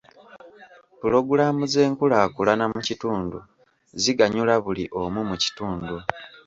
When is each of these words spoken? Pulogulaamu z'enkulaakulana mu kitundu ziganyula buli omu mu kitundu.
Pulogulaamu 0.99 1.63
z'enkulaakulana 1.73 2.65
mu 2.73 2.79
kitundu 2.87 3.37
ziganyula 4.01 4.53
buli 4.63 4.83
omu 5.01 5.21
mu 5.29 5.35
kitundu. 5.43 5.95